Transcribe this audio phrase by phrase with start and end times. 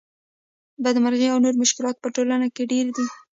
[0.83, 3.05] بدمرغۍ او نور مشکلات په ټولنه کې ډېر دي